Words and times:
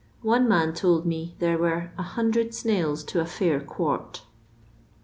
One 0.23 0.49
man 0.49 0.73
told 0.73 1.05
me 1.05 1.35
there 1.37 1.59
were" 1.59 1.91
100 1.95 2.55
snails 2.55 3.03
to 3.03 3.21
a 3.21 3.25
fitir 3.27 3.63
quart." 3.63 4.23